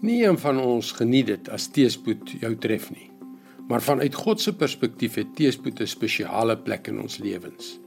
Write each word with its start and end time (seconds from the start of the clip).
Nie 0.00 0.24
een 0.24 0.38
van 0.38 0.60
ons 0.62 0.92
geniet 0.94 1.26
dit 1.26 1.48
as 1.50 1.64
teëspoed 1.74 2.36
jou 2.38 2.52
tref 2.62 2.84
nie. 2.94 3.08
Maar 3.66 3.82
vanuit 3.82 4.14
God 4.14 4.40
se 4.40 4.52
perspektief 4.54 5.16
het 5.18 5.32
teëspoed 5.34 5.80
'n 5.80 5.86
spesiale 5.86 6.56
plek 6.56 6.86
in 6.86 7.00
ons 7.00 7.18
lewens. 7.18 7.80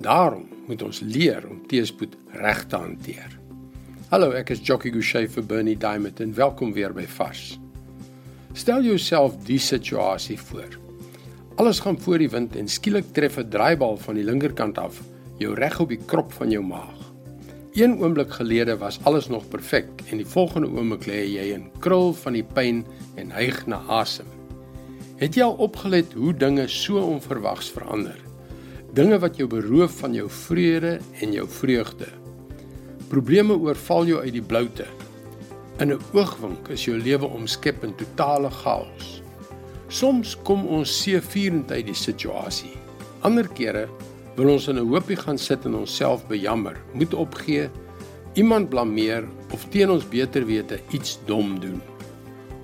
Daarom 0.00 0.48
moet 0.66 0.82
ons 0.82 1.00
leer 1.00 1.44
om 1.50 1.66
teëspoed 1.66 2.16
reg 2.32 2.66
te 2.66 2.76
hanteer. 2.76 3.38
Hallo, 4.08 4.30
ek 4.30 4.50
is 4.50 4.60
Jockey 4.62 4.90
Gouchee 4.90 5.28
vir 5.28 5.44
Bernie 5.44 5.76
Diamond 5.76 6.20
en 6.20 6.34
welkom 6.34 6.72
weer 6.72 6.92
by 6.92 7.04
Vars. 7.06 7.58
Stel 8.52 8.82
jouself 8.82 9.36
die 9.44 9.58
situasie 9.58 10.38
voor. 10.38 10.78
Alles 11.56 11.80
gaan 11.80 12.00
voor 12.00 12.18
die 12.18 12.30
wind 12.30 12.56
en 12.56 12.68
skielik 12.68 13.12
tref 13.12 13.36
'n 13.36 13.48
draaibal 13.48 13.96
van 13.96 14.14
die 14.14 14.24
linkerkant 14.24 14.78
af 14.78 15.02
jou 15.36 15.54
reg 15.54 15.80
op 15.80 15.88
die 15.88 16.00
krop 16.06 16.32
van 16.32 16.50
jou 16.50 16.64
maag. 16.64 17.07
Een 17.78 18.00
oomblik 18.02 18.30
gelede 18.30 18.76
was 18.76 18.98
alles 19.02 19.28
nog 19.28 19.48
perfek 19.48 19.86
en 20.10 20.16
die 20.18 20.26
volgende 20.26 20.66
oomblik 20.66 21.04
lê 21.06 21.20
jy 21.30 21.44
in 21.54 21.68
krul 21.78 22.08
van 22.24 22.34
die 22.34 22.42
pyn 22.42 22.80
en 23.14 23.30
hyg 23.30 23.60
na 23.70 23.78
asem. 24.00 24.26
Het 25.20 25.38
jy 25.38 25.44
al 25.46 25.54
opgelet 25.62 26.16
hoe 26.18 26.32
dinge 26.34 26.64
so 26.66 26.98
onverwags 26.98 27.68
verander? 27.70 28.16
Dinge 28.98 29.20
wat 29.22 29.38
jou 29.38 29.46
beroof 29.52 29.94
van 30.00 30.16
jou 30.18 30.26
vrede 30.40 30.96
en 31.22 31.36
jou 31.36 31.46
vreugde. 31.60 32.08
Probleme 33.14 33.54
oorval 33.54 34.10
jou 34.10 34.24
uit 34.26 34.34
die 34.34 34.42
bloute. 34.42 34.88
In 35.78 35.94
'n 35.94 36.02
oogwink 36.18 36.68
is 36.74 36.84
jou 36.84 36.98
lewe 36.98 37.30
omskep 37.30 37.84
in 37.84 37.94
totale 37.94 38.50
chaos. 38.50 39.22
Soms 39.88 40.36
kom 40.42 40.66
ons 40.66 41.02
seëvierend 41.02 41.70
uit 41.70 41.86
die 41.86 41.94
situasie. 41.94 42.74
Ander 43.20 43.48
kere 43.48 43.88
wil 44.38 44.52
ons 44.54 44.68
in 44.70 44.78
'n 44.78 44.86
hoopie 44.86 45.16
gaan 45.18 45.38
sit 45.38 45.64
en 45.64 45.74
onsself 45.74 46.26
bejammer, 46.28 46.76
moet 46.92 47.14
opgee, 47.14 47.70
iemand 48.34 48.68
blameer 48.68 49.26
of 49.52 49.64
teen 49.70 49.90
ons 49.90 50.08
beter 50.08 50.46
wete 50.46 50.78
iets 50.90 51.18
dom 51.26 51.58
doen. 51.60 51.82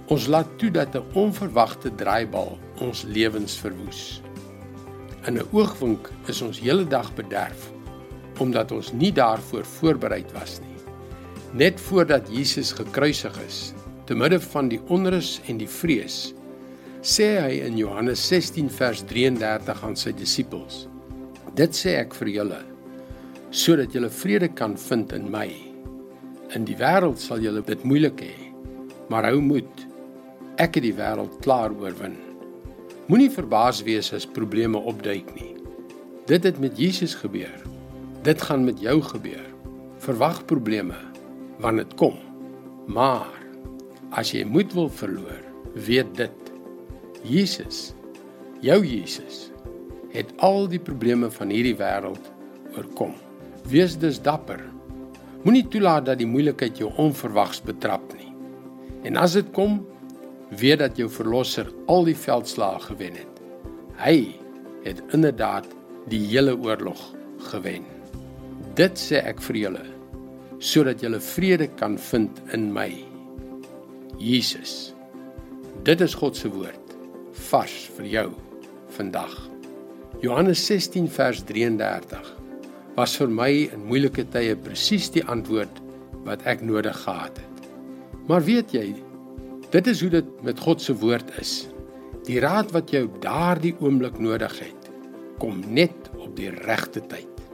Ons 0.06 0.26
laat 0.26 0.46
toe 0.58 0.70
dat 0.70 0.94
'n 0.94 1.02
onverwagte 1.12 1.94
draaibal 1.94 2.58
ons 2.78 3.02
lewens 3.02 3.56
verwoes. 3.58 4.22
In 5.26 5.34
'n 5.34 5.46
oogwink 5.52 6.10
is 6.26 6.42
ons 6.42 6.60
hele 6.60 6.86
dag 6.86 7.14
bederf 7.14 7.72
omdat 8.38 8.72
ons 8.72 8.92
nie 8.92 9.12
daarvoor 9.12 9.64
voorbereid 9.64 10.32
was 10.32 10.60
nie. 10.60 10.78
Net 11.52 11.80
voordat 11.80 12.28
Jesus 12.30 12.72
gekruisig 12.72 13.38
is, 13.46 13.72
te 14.04 14.14
midde 14.14 14.40
van 14.40 14.68
die 14.68 14.80
onrus 14.88 15.40
en 15.46 15.56
die 15.56 15.68
vrees, 15.68 16.34
sê 17.00 17.38
hy 17.40 17.62
in 17.66 17.76
Johannes 17.76 18.28
16 18.28 18.70
vers 18.70 19.04
33 19.04 19.84
aan 19.84 19.96
sy 19.96 20.12
disippels: 20.12 20.88
Dit 21.54 21.76
sê 21.78 21.92
ek 22.00 22.16
vir 22.18 22.32
julle 22.34 22.62
sodat 23.54 23.92
julle 23.94 24.08
vrede 24.10 24.48
kan 24.58 24.72
vind 24.88 25.12
in 25.14 25.28
my. 25.30 25.46
In 26.58 26.64
die 26.66 26.74
wêreld 26.74 27.20
sal 27.22 27.38
julle 27.38 27.60
dit 27.62 27.84
moeilik 27.86 28.18
hê, 28.24 28.32
maar 29.06 29.28
hou 29.28 29.38
moed. 29.38 29.84
Ek 30.58 30.74
het 30.74 30.82
die 30.82 30.96
wêreld 30.98 31.36
klaar 31.46 31.70
oorwin. 31.78 32.16
Moenie 33.06 33.30
verbaas 33.30 33.84
wees 33.86 34.10
as 34.16 34.26
probleme 34.26 34.82
opduik 34.82 35.30
nie. 35.38 35.52
Dit 36.26 36.42
het 36.50 36.58
met 36.58 36.74
Jesus 36.80 37.14
gebeur. 37.22 37.54
Dit 38.26 38.42
gaan 38.42 38.66
met 38.66 38.82
jou 38.82 38.98
gebeur. 39.12 39.46
Verwag 40.02 40.42
probleme 40.50 40.98
wanneer 41.62 41.86
dit 41.86 41.96
kom. 42.00 42.18
Maar 42.90 43.30
as 44.18 44.34
jy 44.34 44.42
moed 44.42 44.74
wil 44.74 44.90
verloor, 44.90 45.42
weet 45.78 46.10
dit. 46.18 46.54
Jesus, 47.22 47.92
jou 48.60 48.82
Jesus 48.82 49.53
het 50.14 50.30
al 50.46 50.68
die 50.70 50.80
probleme 50.82 51.30
van 51.34 51.50
hierdie 51.50 51.76
wêreld 51.78 52.30
oorkom. 52.76 53.14
Wees 53.70 53.96
dus 53.98 54.20
dapper. 54.22 54.62
Moenie 55.44 55.66
toelaat 55.68 56.06
dat 56.08 56.20
die 56.20 56.28
moeilikheid 56.28 56.78
jou 56.80 56.92
onverwags 57.00 57.60
betrap 57.64 58.14
nie. 58.16 58.30
En 59.04 59.18
as 59.20 59.36
dit 59.36 59.50
kom, 59.56 59.82
weet 60.54 60.80
dat 60.80 60.96
jou 60.96 61.08
verlosser 61.10 61.68
al 61.90 62.06
die 62.08 62.16
veldslae 62.16 62.80
gewen 62.86 63.18
het. 63.18 63.42
Hy 64.00 64.16
het 64.84 65.02
inderdaad 65.16 65.68
die 66.08 66.22
hele 66.28 66.54
oorlog 66.56 67.00
gewen. 67.50 67.84
Dit 68.78 69.00
sê 69.00 69.20
ek 69.24 69.42
vir 69.50 69.60
julle 69.66 69.84
sodat 70.64 71.02
julle 71.04 71.18
vrede 71.20 71.66
kan 71.76 71.98
vind 72.00 72.38
in 72.56 72.70
my. 72.72 72.88
Jesus. 74.16 74.94
Dit 75.84 76.00
is 76.00 76.14
God 76.16 76.38
se 76.38 76.48
woord 76.48 76.94
vars 77.50 77.74
vir 77.98 78.08
jou 78.08 78.28
vandag. 78.96 79.53
Johannes 80.24 80.66
16 80.66 81.10
vers 81.12 81.42
33 81.44 82.28
was 82.96 83.12
vir 83.20 83.28
my 83.28 83.48
in 83.74 83.82
moeilike 83.90 84.22
tye 84.32 84.54
presies 84.56 85.10
die 85.12 85.24
antwoord 85.28 85.82
wat 86.24 86.46
ek 86.48 86.62
nodig 86.64 86.96
gehad 87.02 87.36
het. 87.42 87.66
Maar 88.30 88.46
weet 88.46 88.72
jy, 88.72 88.86
dit 89.74 89.90
is 89.92 90.00
hoe 90.00 90.08
dit 90.14 90.30
met 90.46 90.62
God 90.64 90.80
se 90.80 90.96
woord 91.02 91.28
is. 91.42 91.52
Die 92.24 92.40
raad 92.40 92.72
wat 92.72 92.94
jy 92.94 93.04
op 93.04 93.20
daardie 93.20 93.74
oomblik 93.84 94.16
nodig 94.16 94.56
het, 94.62 94.88
kom 95.44 95.60
net 95.68 96.08
op 96.16 96.32
die 96.40 96.54
regte 96.54 97.04
tyd. 97.12 97.44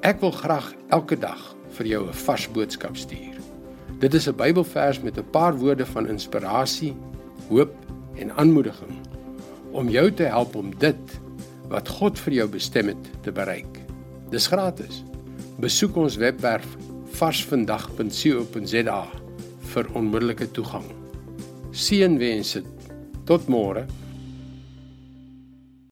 Ek 0.00 0.24
wil 0.24 0.32
graag 0.40 0.72
elke 0.96 1.20
dag 1.20 1.42
vir 1.76 1.92
jou 1.92 2.02
'n 2.08 2.20
vars 2.24 2.48
boodskap 2.48 2.96
stuur. 2.96 3.36
Dit 4.00 4.14
is 4.14 4.28
'n 4.28 4.40
Bybelvers 4.40 5.02
met 5.04 5.18
'n 5.18 5.30
paar 5.36 5.52
woorde 5.52 5.84
van 5.84 6.08
inspirasie, 6.08 6.96
hoop 7.50 7.76
en 8.16 8.32
aanmoediging 8.32 8.96
om 9.72 9.88
jou 9.88 10.10
te 10.10 10.24
help 10.24 10.54
om 10.54 10.72
dit 10.78 11.20
wat 11.70 11.88
God 12.00 12.18
vir 12.26 12.40
jou 12.40 12.48
bestem 12.50 12.90
het 12.92 13.10
te 13.24 13.32
bereik. 13.34 13.80
Dis 14.30 14.48
gratis. 14.50 15.02
Besoek 15.60 15.96
ons 16.00 16.18
webwerf 16.20 16.66
varsvandag.co.za 17.18 19.00
vir 19.70 19.90
onmiddellike 19.98 20.50
toegang. 20.56 20.86
Seënwense 21.70 22.64
tot 23.28 23.46
môre. 23.52 23.86